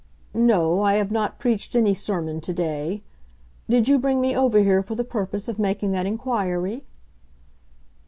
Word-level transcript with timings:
"No, 0.33 0.81
I 0.81 0.95
have 0.95 1.11
not 1.11 1.37
preached 1.37 1.75
any 1.75 1.93
sermon 1.93 2.41
today. 2.41 3.03
Did 3.69 3.87
you 3.87 3.99
bring 3.99 4.19
me 4.19 4.35
over 4.35 4.57
here 4.61 4.81
for 4.81 4.95
the 4.95 5.03
purpose 5.03 5.47
of 5.47 5.59
making 5.59 5.91
that 5.91 6.07
inquiry?" 6.07 6.87